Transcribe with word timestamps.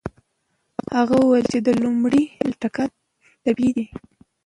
هغه 0.97 1.15
وویل 1.19 1.45
چې 1.51 1.59
د 1.67 1.69
لومړي 1.83 2.23
ځل 2.39 2.51
ټکان 2.61 2.89
طبيعي 3.45 3.71
دی. 3.77 3.85